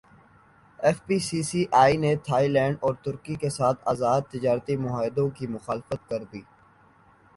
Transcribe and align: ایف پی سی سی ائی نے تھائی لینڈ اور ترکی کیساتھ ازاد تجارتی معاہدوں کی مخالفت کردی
ایف 0.79 0.97
پی 1.07 1.17
سی 1.27 1.39
سی 1.49 1.61
ائی 1.81 1.93
نے 2.03 2.13
تھائی 2.25 2.47
لینڈ 2.55 2.75
اور 2.85 2.93
ترکی 3.03 3.35
کیساتھ 3.41 3.79
ازاد 3.91 4.21
تجارتی 4.31 4.75
معاہدوں 4.83 5.29
کی 5.37 5.45
مخالفت 5.55 6.09
کردی 6.09 6.41